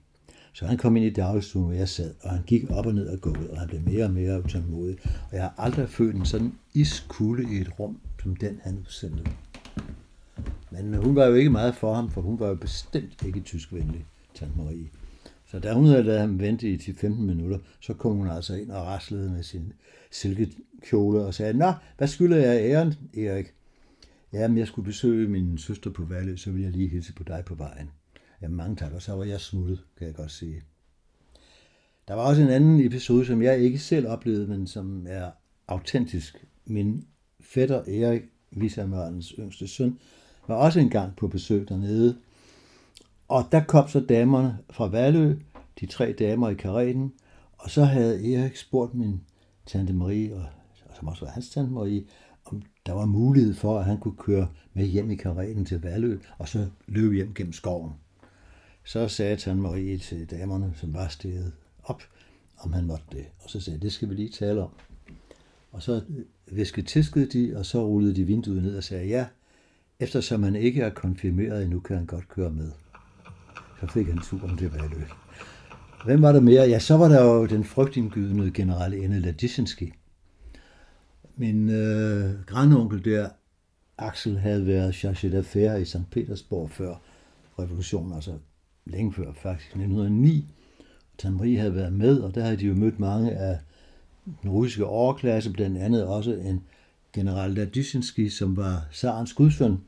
Så 0.57 0.67
han 0.67 0.77
kom 0.77 0.97
ind 0.97 1.07
i 1.07 1.11
dagligstuen, 1.11 1.65
hvor 1.65 1.75
jeg 1.75 1.89
sad, 1.89 2.15
og 2.23 2.31
han 2.31 2.43
gik 2.47 2.71
op 2.71 2.87
og 2.87 2.95
ned 2.95 3.09
og 3.09 3.21
gulvet, 3.21 3.51
og 3.51 3.59
han 3.59 3.69
blev 3.69 3.81
mere 3.81 4.05
og 4.05 4.11
mere 4.11 4.45
utålmodig. 4.45 4.99
Og 5.05 5.37
jeg 5.37 5.43
har 5.43 5.55
aldrig 5.59 5.89
følt 5.89 6.17
en 6.17 6.27
sådan 6.27 6.53
iskulde 6.75 7.57
i 7.57 7.61
et 7.61 7.79
rum, 7.81 8.01
som 8.23 8.37
den 8.37 8.61
han 8.63 8.79
udsendte. 8.79 9.25
Men 10.71 10.95
hun 10.95 11.17
var 11.17 11.27
jo 11.27 11.35
ikke 11.35 11.51
meget 11.51 11.75
for 11.75 11.95
ham, 11.95 12.11
for 12.11 12.21
hun 12.21 12.41
var 12.41 12.49
jo 12.49 12.55
bestemt 12.55 13.23
ikke 13.27 13.41
tyskvenlig, 13.41 14.07
Tante 14.35 14.57
Marie. 14.57 14.89
Så 15.47 15.59
da 15.59 15.73
hun 15.73 15.87
havde 15.87 16.03
lavet 16.03 16.21
ham 16.21 16.41
vente 16.41 16.71
i 16.71 16.77
10-15 16.77 17.09
minutter, 17.09 17.59
så 17.81 17.95
kom 17.95 18.17
hun 18.17 18.29
altså 18.29 18.55
ind 18.55 18.71
og 18.71 18.87
raslede 18.87 19.31
med 19.31 19.43
sin 19.43 19.73
silkekjole 20.11 21.21
og 21.21 21.35
sagde, 21.35 21.55
Nå, 21.55 21.73
hvad 21.99 22.09
skylder 22.09 22.37
jeg 22.37 22.71
æren, 22.71 22.95
Erik? 23.17 23.47
Jamen, 24.33 24.59
jeg 24.59 24.67
skulle 24.67 24.87
besøge 24.87 25.29
min 25.29 25.59
søster 25.59 25.91
på 25.91 26.05
Valø, 26.05 26.37
så 26.37 26.51
vil 26.51 26.63
jeg 26.63 26.73
lige 26.73 26.89
hilse 26.89 27.15
på 27.15 27.23
dig 27.23 27.43
på 27.47 27.55
vejen. 27.55 27.91
Ja, 28.43 28.49
mange 28.49 28.77
tak, 28.77 28.93
og 28.93 29.03
så 29.03 29.13
var 29.13 29.25
jeg 29.25 29.41
smuttet, 29.41 29.85
kan 29.99 30.07
jeg 30.07 30.15
godt 30.15 30.31
sige. 30.31 30.63
Der 32.09 32.15
var 32.15 32.23
også 32.23 32.43
en 32.43 32.49
anden 32.49 32.87
episode, 32.87 33.27
som 33.27 33.43
jeg 33.43 33.59
ikke 33.59 33.79
selv 33.79 34.09
oplevede, 34.09 34.47
men 34.47 34.67
som 34.67 35.07
er 35.09 35.31
autentisk. 35.69 36.47
Min 36.65 37.07
fætter 37.41 37.79
Erik, 37.79 38.23
viceadmiralens 38.51 39.35
yngste 39.39 39.69
søn, 39.69 39.99
var 40.49 40.55
også 40.55 40.81
engang 40.81 41.17
på 41.17 41.29
besøg 41.29 41.69
dernede. 41.69 42.17
Og 43.29 43.45
der 43.53 43.65
kom 43.65 43.89
så 43.89 44.01
damerne 44.01 44.59
fra 44.71 44.89
Valø, 44.89 45.37
de 45.81 45.87
tre 45.87 46.13
damer 46.13 46.49
i 46.49 46.55
karetten, 46.55 47.13
og 47.53 47.71
så 47.71 47.85
havde 47.85 48.35
Erik 48.35 48.57
spurgt 48.57 48.95
min 48.95 49.21
tante 49.67 49.93
Marie, 49.93 50.35
og 50.35 50.45
som 50.95 51.09
også 51.09 51.25
var 51.25 51.33
hans 51.33 51.51
tante 51.51 51.73
Marie, 51.73 52.05
om 52.45 52.63
der 52.87 52.93
var 52.93 53.07
mulighed 53.07 53.55
for, 53.55 53.79
at 53.79 53.85
han 53.85 53.99
kunne 53.99 54.17
køre 54.17 54.49
med 54.75 54.85
hjem 54.85 55.11
i 55.11 55.15
karetten 55.15 55.65
til 55.65 55.83
Valø, 55.83 56.19
og 56.39 56.49
så 56.49 56.67
løbe 56.87 57.15
hjem 57.15 57.35
gennem 57.35 57.53
skoven. 57.53 57.93
Så 58.87 59.09
sagde 59.09 59.37
Tante 59.37 59.63
Marie 59.63 59.99
til 59.99 60.31
damerne, 60.31 60.73
som 60.77 60.95
var 60.95 61.09
steget 61.09 61.53
op, 61.83 62.03
om 62.59 62.73
han 62.73 62.87
måtte 62.87 63.05
det. 63.13 63.25
Og 63.39 63.51
så 63.51 63.61
sagde 63.61 63.81
det 63.81 63.93
skal 63.93 64.09
vi 64.09 64.15
lige 64.15 64.29
tale 64.29 64.63
om. 64.63 64.71
Og 65.73 65.83
så 65.83 66.03
viskede 66.47 67.27
de, 67.27 67.57
og 67.57 67.67
så 67.67 67.87
rullede 67.87 68.17
de 68.17 68.25
vinduet 68.25 68.63
ned 68.63 68.77
og 68.77 68.85
sagde, 68.85 69.07
ja, 69.07 69.27
eftersom 70.01 70.43
han 70.43 70.57
ikke 70.57 70.83
er 70.83 70.91
konfirmeret 70.91 71.63
endnu, 71.63 71.81
kan 71.81 71.97
han 71.97 72.07
godt 72.07 72.29
køre 72.29 72.51
med. 72.51 72.71
Så 73.81 73.87
fik 73.87 74.07
han 74.07 74.19
turen 74.19 74.59
til 74.59 74.71
Valø. 74.71 75.03
Hvem 76.05 76.23
var 76.23 76.33
der 76.33 76.41
mere? 76.41 76.69
Ja, 76.69 76.79
så 76.79 76.97
var 76.97 77.09
der 77.09 77.25
jo 77.25 77.47
den 77.47 77.65
frygtindgydende 77.65 78.51
general 78.51 78.95
Enne 78.95 79.21
Ladisinski. 79.21 79.93
Min 81.37 81.71
øh, 81.71 82.45
grandonkel 82.47 83.05
der, 83.05 83.29
Axel, 83.99 84.39
havde 84.39 84.67
været 84.67 85.05
chargé 85.05 85.27
d'affaires 85.35 85.77
i 85.77 85.85
St. 85.85 86.11
Petersborg 86.11 86.71
før 86.71 86.95
revolutionen, 87.59 88.13
altså 88.13 88.33
længe 88.87 89.13
før, 89.13 89.33
faktisk 89.33 89.71
1909. 89.71 90.45
Marie 91.25 91.59
havde 91.59 91.75
været 91.75 91.93
med, 91.93 92.21
og 92.21 92.35
der 92.35 92.43
havde 92.45 92.57
de 92.57 92.67
jo 92.67 92.75
mødt 92.75 92.99
mange 92.99 93.33
af 93.33 93.59
den 94.43 94.51
russiske 94.51 94.87
overklasse, 94.87 95.53
blandt 95.53 95.79
andet 95.79 96.07
også 96.07 96.35
en 96.35 96.63
general 97.13 97.51
Ladyshinsky, 97.51 98.29
som 98.29 98.57
var 98.57 98.87
Sarens 98.91 99.33
gudsøn. 99.33 99.79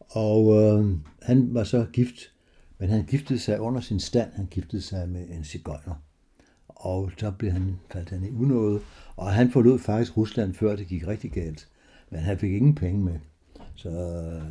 Og 0.00 0.62
øh, 0.62 0.96
han 1.22 1.54
var 1.54 1.64
så 1.64 1.86
gift, 1.92 2.32
men 2.78 2.88
han 2.88 3.04
giftede 3.04 3.38
sig 3.38 3.60
under 3.60 3.80
sin 3.80 4.00
stand, 4.00 4.32
han 4.32 4.46
giftede 4.46 4.82
sig 4.82 5.08
med 5.08 5.28
en 5.30 5.44
cigøjner. 5.44 5.94
Og 6.68 7.10
så 7.18 7.30
blev 7.30 7.50
han, 7.50 7.78
faldt 7.92 8.10
han 8.10 8.24
i 8.24 8.30
unåde, 8.30 8.80
og 9.16 9.32
han 9.32 9.50
forlod 9.50 9.78
faktisk 9.78 10.16
Rusland, 10.16 10.54
før 10.54 10.76
det 10.76 10.86
gik 10.86 11.06
rigtig 11.06 11.30
galt. 11.30 11.68
Men 12.10 12.20
han 12.20 12.38
fik 12.38 12.52
ingen 12.52 12.74
penge 12.74 13.04
med. 13.04 13.18
Så 13.74 13.88
øh, 13.88 14.42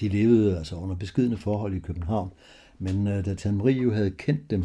de 0.00 0.08
levede 0.08 0.58
altså 0.58 0.76
under 0.76 0.96
beskidende 0.96 1.36
forhold 1.36 1.74
i 1.74 1.78
København. 1.78 2.30
Men 2.78 3.06
øh, 3.06 3.24
da 3.24 3.34
Tanmarie 3.34 3.82
jo 3.82 3.92
havde 3.92 4.10
kendt 4.10 4.50
dem 4.50 4.64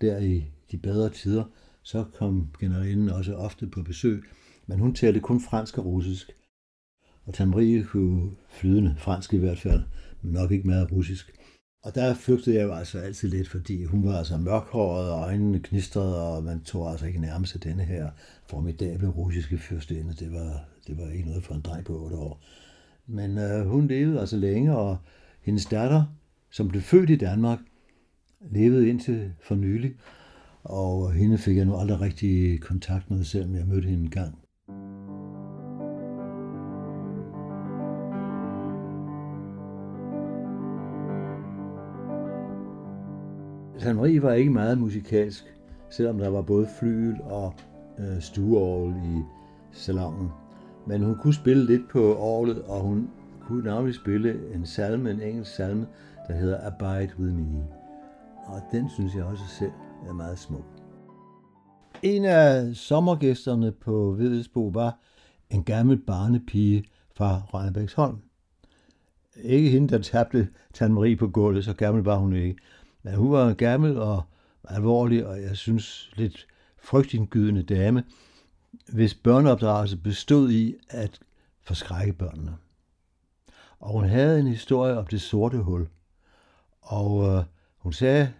der 0.00 0.18
i 0.18 0.44
de 0.70 0.78
bedre 0.78 1.10
tider, 1.10 1.44
så 1.82 2.04
kom 2.18 2.48
generalen 2.60 3.08
også 3.08 3.34
ofte 3.34 3.66
på 3.66 3.82
besøg, 3.82 4.24
men 4.66 4.78
hun 4.78 4.94
talte 4.94 5.20
kun 5.20 5.40
fransk 5.40 5.78
og 5.78 5.84
russisk. 5.84 6.32
Og 7.24 7.34
Tanmarie 7.34 7.84
kunne 7.84 8.30
flydende 8.48 8.94
fransk 8.98 9.34
i 9.34 9.38
hvert 9.38 9.58
fald, 9.58 9.82
men 10.22 10.32
nok 10.32 10.50
ikke 10.50 10.66
meget 10.66 10.92
russisk. 10.92 11.32
Og 11.84 11.94
der 11.94 12.14
flygtede 12.14 12.56
jeg 12.56 12.64
jo 12.64 12.72
altså 12.72 12.98
altid 12.98 13.28
lidt, 13.28 13.48
fordi 13.48 13.84
hun 13.84 14.04
var 14.04 14.18
altså 14.18 14.36
mørkhåret, 14.36 15.10
og 15.10 15.20
øjnene 15.20 15.58
knistrede, 15.58 16.22
og 16.28 16.44
man 16.44 16.60
tog 16.60 16.90
altså 16.90 17.06
ikke 17.06 17.20
nærmest 17.20 17.64
denne 17.64 17.84
her 17.84 18.10
formidable 18.46 19.08
russiske 19.08 19.58
fyrstinde. 19.58 20.14
Det 20.14 20.32
var, 20.32 20.64
det 20.86 20.98
var 20.98 21.10
ikke 21.10 21.28
noget 21.28 21.44
for 21.44 21.54
en 21.54 21.60
dreng 21.60 21.84
på 21.84 22.04
8 22.04 22.16
år. 22.16 22.40
Men 23.06 23.38
øh, 23.38 23.66
hun 23.66 23.86
levede 23.86 24.20
altså 24.20 24.36
længe, 24.36 24.76
og 24.76 24.96
hendes 25.40 25.66
datter, 25.66 26.04
som 26.52 26.68
blev 26.68 26.82
født 26.82 27.10
i 27.10 27.16
Danmark, 27.16 27.58
levede 28.50 28.88
indtil 28.88 29.32
for 29.40 29.54
nylig, 29.54 29.94
og 30.62 31.12
hende 31.12 31.38
fik 31.38 31.56
jeg 31.56 31.64
nu 31.64 31.76
aldrig 31.76 32.00
rigtig 32.00 32.60
kontakt 32.60 33.10
med, 33.10 33.24
selvom 33.24 33.54
jeg 33.54 33.66
mødte 33.66 33.88
hende 33.88 34.04
en 34.04 34.10
gang. 34.10 34.38
San 43.78 43.96
Marie 43.96 44.22
var 44.22 44.32
ikke 44.32 44.50
meget 44.50 44.78
musikalsk, 44.78 45.44
selvom 45.90 46.18
der 46.18 46.28
var 46.28 46.42
både 46.42 46.68
flyl 46.78 47.14
og 47.20 47.54
øh, 47.98 48.20
stueorgel 48.20 48.94
i 48.96 49.22
salongen. 49.72 50.28
Men 50.86 51.02
hun 51.02 51.16
kunne 51.22 51.34
spille 51.34 51.66
lidt 51.66 51.88
på 51.90 52.16
orglet, 52.16 52.62
og 52.62 52.80
hun 52.80 53.08
kunne 53.40 53.64
navnlig 53.64 53.94
spille 53.94 54.54
en 54.54 54.66
salme, 54.66 55.10
en 55.10 55.20
engelsk 55.20 55.54
salme, 55.54 55.86
der 56.28 56.34
hedder 56.34 56.66
Abide 56.66 57.12
With 57.18 57.34
Me. 57.34 57.66
Og 58.46 58.62
den 58.72 58.90
synes 58.90 59.14
jeg 59.14 59.24
også 59.24 59.44
selv 59.58 59.72
er 60.08 60.12
meget 60.12 60.38
smuk. 60.38 60.64
En 62.02 62.24
af 62.24 62.76
sommergæsterne 62.76 63.72
på 63.72 64.14
Vedesbo 64.18 64.66
var 64.66 64.98
en 65.50 65.64
gammel 65.64 65.98
barnepige 65.98 66.84
fra 67.14 67.42
Rønnebæksholm. 67.54 68.18
Ikke 69.36 69.70
hende, 69.70 69.88
der 69.88 69.98
tabte 69.98 70.48
Tan 70.72 70.92
Marie 70.94 71.16
på 71.16 71.28
gulvet, 71.28 71.64
så 71.64 71.72
gammel 71.72 72.04
var 72.04 72.16
hun 72.16 72.32
ikke. 72.32 72.56
Men 73.02 73.14
hun 73.14 73.32
var 73.32 73.48
en 73.48 73.56
gammel 73.56 73.98
og 73.98 74.22
alvorlig, 74.64 75.26
og 75.26 75.42
jeg 75.42 75.56
synes 75.56 76.10
lidt 76.16 76.46
frygtindgydende 76.82 77.62
dame, 77.62 78.04
hvis 78.92 79.14
børneopdragelse 79.14 79.96
bestod 79.96 80.50
i 80.50 80.74
at 80.88 81.20
forskrække 81.62 82.12
børnene. 82.12 82.56
Og 83.80 83.92
hun 83.92 84.04
havde 84.04 84.40
en 84.40 84.46
historie 84.46 84.98
om 84.98 85.06
det 85.06 85.20
sorte 85.20 85.58
hul. 85.58 85.88
Og 86.82 87.28
øh, 87.28 87.44
hun 87.76 87.92
sagde 87.92 88.32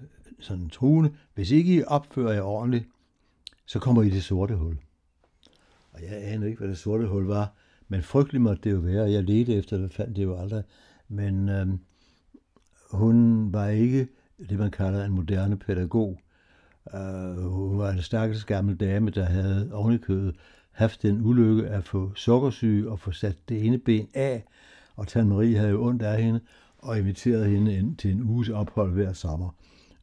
øh, 0.00 0.06
sådan 0.40 0.68
truende, 0.68 1.12
hvis 1.34 1.50
ikke 1.50 1.74
I 1.74 1.84
opfører 1.84 2.32
jer 2.32 2.42
ordentligt, 2.42 2.88
så 3.66 3.78
kommer 3.78 4.02
I 4.02 4.10
det 4.10 4.24
sorte 4.24 4.56
hul. 4.56 4.78
Og 5.92 6.02
jeg 6.02 6.32
anede 6.32 6.50
ikke, 6.50 6.58
hvad 6.58 6.68
det 6.68 6.78
sorte 6.78 7.06
hul 7.06 7.24
var, 7.24 7.54
men 7.88 8.02
frygteligt 8.02 8.42
måtte 8.42 8.62
det 8.62 8.72
jo 8.72 8.78
være, 8.78 9.10
jeg 9.10 9.22
ledte 9.22 9.54
efter 9.54 9.76
det, 9.76 9.92
fandt 9.92 10.16
det 10.16 10.22
jo 10.22 10.36
aldrig. 10.36 10.62
Men 11.08 11.48
øh, 11.48 11.66
hun 12.90 13.48
var 13.52 13.68
ikke 13.68 14.08
det, 14.48 14.58
man 14.58 14.70
kalder 14.70 15.04
en 15.04 15.12
moderne 15.12 15.58
pædagog. 15.58 16.20
Uh, 16.94 17.36
hun 17.36 17.78
var 17.78 17.90
en 17.90 18.02
stakkels 18.02 18.44
gammel 18.44 18.76
dame, 18.76 19.10
der 19.10 19.24
havde 19.24 19.70
ovenikøbet 19.72 20.36
haft 20.70 21.02
den 21.02 21.20
ulykke 21.20 21.68
at 21.68 21.84
få 21.84 22.14
sukkersyge 22.14 22.90
og 22.90 22.98
få 22.98 23.12
sat 23.12 23.48
det 23.48 23.66
ene 23.66 23.78
ben 23.78 24.08
af, 24.14 24.44
og 24.96 25.08
Tan 25.08 25.28
Marie 25.28 25.56
havde 25.56 25.70
jo 25.70 25.84
ondt 25.84 26.02
af 26.02 26.22
hende 26.22 26.40
og 26.82 26.98
inviteret 26.98 27.50
hende 27.50 27.76
ind 27.76 27.96
til 27.96 28.10
en 28.10 28.22
uges 28.22 28.48
ophold 28.48 28.92
hver 28.92 29.12
sommer. 29.12 29.50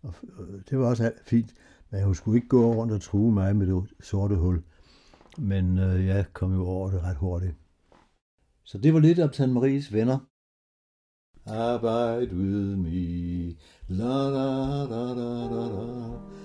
Og 0.02 0.14
øh, 0.40 0.62
det 0.70 0.80
var 0.80 0.86
også 0.88 1.04
alt 1.04 1.26
fint, 1.26 1.54
men 1.92 2.04
hun 2.04 2.16
skulle 2.16 2.38
ikke 2.38 2.48
gå 2.48 2.74
rundt 2.74 2.94
og 2.94 3.02
true 3.02 3.32
mig 3.32 3.56
med 3.56 3.68
det 3.68 3.90
sorte 4.00 4.36
hul. 4.36 4.64
Men 5.38 5.80
øh, 5.80 6.06
jeg 6.06 6.26
kom 6.34 6.54
jo 6.54 6.66
over 6.66 6.92
det 6.92 7.04
ret 7.04 7.18
hurtigt. 7.18 7.56
Så 8.64 8.78
det 8.78 8.94
var 8.94 9.00
lidt 9.00 9.20
om 9.20 9.30
Tante 9.30 9.54
Maries 9.54 9.94
venner. 9.94 10.20
Arbejd 11.46 12.34
with 12.34 12.78
me. 12.78 13.56
La 13.88 14.30
la 14.30 14.84
la 14.86 15.14
la 15.14 15.48
la 15.48 15.68
la. 15.68 16.39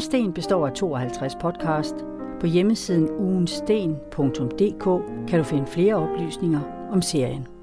Ugens 0.00 0.06
Sten 0.06 0.32
består 0.32 0.66
af 0.66 0.72
52 0.72 1.34
podcast. 1.34 1.94
På 2.40 2.46
hjemmesiden 2.46 3.10
ugensten.dk 3.10 4.84
kan 5.28 5.38
du 5.38 5.44
finde 5.44 5.66
flere 5.66 5.94
oplysninger 5.94 6.60
om 6.92 7.02
serien. 7.02 7.59